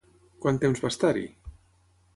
[0.45, 1.27] Quant temps va estar-hi?